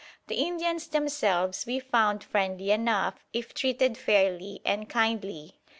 The 0.29 0.35
Indians 0.43 0.87
themselves 0.87 1.67
we 1.67 1.79
found 1.79 2.23
friendly 2.23 2.71
enough 2.71 3.23
if 3.33 3.53
treated 3.53 3.99
fairly 3.99 4.59
and 4.65 4.89
kindly. 4.89 5.59